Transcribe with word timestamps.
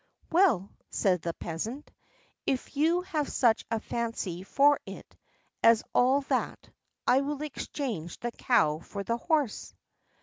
"Well," 0.31 0.71
said 0.89 1.21
the 1.21 1.33
peasant, 1.35 1.91
"if 2.47 2.75
you 2.75 3.01
have 3.03 3.29
such 3.29 3.63
a 3.69 3.79
fancy 3.79 4.41
for 4.41 4.79
it 4.87 5.15
as 5.61 5.83
all 5.93 6.21
that, 6.21 6.67
I 7.05 7.21
will 7.21 7.43
exchange 7.43 8.19
the 8.19 8.31
cow 8.31 8.79
for 8.79 9.03
the 9.03 9.17
horse." 9.17 9.75